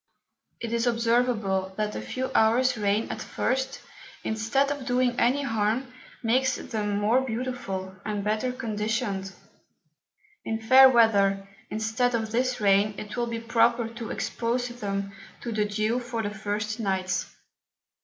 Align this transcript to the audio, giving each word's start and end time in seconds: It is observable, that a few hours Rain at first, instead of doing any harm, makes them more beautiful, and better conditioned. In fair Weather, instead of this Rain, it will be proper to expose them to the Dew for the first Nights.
It 0.59 0.73
is 0.73 0.87
observable, 0.87 1.75
that 1.77 1.95
a 1.95 2.01
few 2.01 2.31
hours 2.33 2.75
Rain 2.75 3.07
at 3.11 3.21
first, 3.21 3.81
instead 4.23 4.71
of 4.71 4.87
doing 4.87 5.13
any 5.19 5.43
harm, 5.43 5.93
makes 6.23 6.55
them 6.55 6.97
more 6.97 7.21
beautiful, 7.21 7.93
and 8.03 8.23
better 8.23 8.51
conditioned. 8.51 9.31
In 10.43 10.59
fair 10.59 10.89
Weather, 10.89 11.47
instead 11.69 12.15
of 12.15 12.31
this 12.31 12.59
Rain, 12.59 12.95
it 12.97 13.15
will 13.15 13.27
be 13.27 13.39
proper 13.39 13.87
to 13.89 14.09
expose 14.09 14.69
them 14.69 15.11
to 15.41 15.51
the 15.51 15.65
Dew 15.65 15.99
for 15.99 16.23
the 16.23 16.31
first 16.33 16.79
Nights. 16.79 17.35